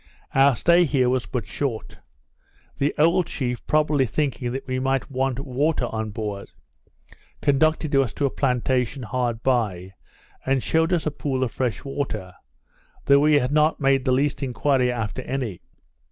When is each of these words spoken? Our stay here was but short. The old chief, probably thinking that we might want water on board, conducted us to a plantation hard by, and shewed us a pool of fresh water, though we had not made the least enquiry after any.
Our 0.33 0.55
stay 0.55 0.85
here 0.85 1.11
was 1.11 1.27
but 1.27 1.45
short. 1.45 1.99
The 2.79 2.91
old 2.97 3.27
chief, 3.27 3.63
probably 3.67 4.07
thinking 4.07 4.51
that 4.51 4.65
we 4.65 4.79
might 4.79 5.11
want 5.11 5.39
water 5.41 5.85
on 5.85 6.09
board, 6.09 6.49
conducted 7.39 7.95
us 7.95 8.11
to 8.15 8.25
a 8.25 8.31
plantation 8.31 9.03
hard 9.03 9.43
by, 9.43 9.93
and 10.43 10.63
shewed 10.63 10.91
us 10.91 11.05
a 11.05 11.11
pool 11.11 11.43
of 11.43 11.51
fresh 11.51 11.85
water, 11.85 12.33
though 13.05 13.19
we 13.19 13.37
had 13.37 13.51
not 13.51 13.79
made 13.79 14.03
the 14.05 14.11
least 14.11 14.41
enquiry 14.41 14.91
after 14.91 15.21
any. 15.21 15.61